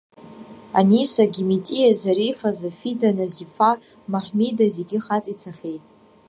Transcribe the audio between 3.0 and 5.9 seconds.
Назифа, Маҳмида, зегьы хаҵа ицахьеит.